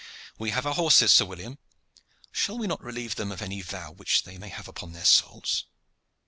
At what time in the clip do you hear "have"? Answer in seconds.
0.49-0.65, 4.49-4.67